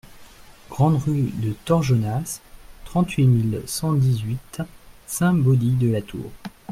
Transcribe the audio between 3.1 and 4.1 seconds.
mille cent